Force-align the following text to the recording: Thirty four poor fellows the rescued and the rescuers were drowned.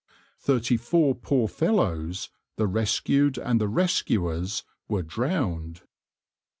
Thirty 0.39 0.77
four 0.77 1.13
poor 1.13 1.47
fellows 1.47 2.31
the 2.57 2.65
rescued 2.65 3.37
and 3.37 3.61
the 3.61 3.67
rescuers 3.67 4.63
were 4.89 5.03
drowned. 5.03 5.83